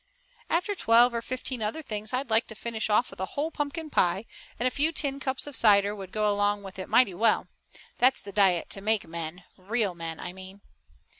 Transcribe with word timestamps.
"After 0.49 0.73
twelve 0.73 1.13
or 1.13 1.21
fifteen 1.21 1.61
other 1.61 1.83
things, 1.83 2.11
I'd 2.11 2.31
like 2.31 2.47
to 2.47 2.55
finish 2.55 2.89
off 2.89 3.11
with 3.11 3.19
a 3.19 3.27
whole 3.37 3.51
pumpkin 3.51 3.91
pie, 3.91 4.25
and 4.57 4.65
a 4.67 4.71
few 4.71 4.91
tin 4.91 5.19
cups 5.19 5.45
of 5.45 5.55
cider 5.55 5.95
would 5.95 6.11
go 6.11 6.33
along 6.33 6.63
with 6.63 6.79
it 6.79 6.89
mighty 6.89 7.13
well. 7.13 7.49
That's 7.99 8.23
the 8.23 8.31
diet 8.31 8.71
to 8.71 8.81
make 8.81 9.05
men, 9.07 9.43
real 9.59 9.93
men, 9.93 10.19
I 10.19 10.33
mean." 10.33 10.61